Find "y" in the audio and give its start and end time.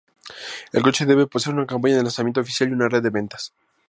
2.71-2.73